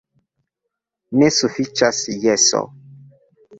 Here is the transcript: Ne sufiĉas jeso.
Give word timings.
Ne 1.23 1.29
sufiĉas 1.37 2.01
jeso. 2.25 2.65